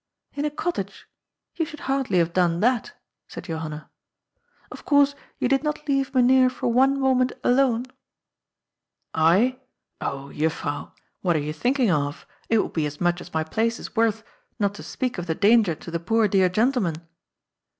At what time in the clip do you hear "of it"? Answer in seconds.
11.91-12.57